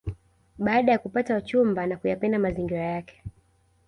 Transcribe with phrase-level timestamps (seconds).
[0.57, 3.23] Baada ya kupata wachumba na kuyapenda mazingira yake